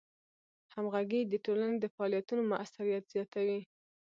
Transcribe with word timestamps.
همغږي 0.73 1.21
د 1.25 1.33
ټولنې 1.45 1.77
د 1.79 1.85
فعالیتونو 1.95 2.41
موثریت 2.51 3.03
زیاتوي. 3.13 3.59